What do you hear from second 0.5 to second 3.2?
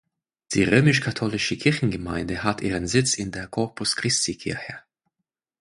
Die römisch-katholische Kirchengemeinde hat ihren Sitz